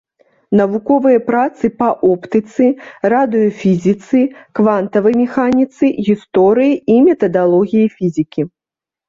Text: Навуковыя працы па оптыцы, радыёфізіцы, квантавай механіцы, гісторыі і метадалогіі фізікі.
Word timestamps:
Навуковыя 0.59 1.17
працы 1.27 1.65
па 1.81 1.89
оптыцы, 2.11 2.65
радыёфізіцы, 3.15 4.19
квантавай 4.61 5.15
механіцы, 5.23 5.85
гісторыі 6.09 6.73
і 6.97 6.99
метадалогіі 7.11 7.87
фізікі. 7.97 8.41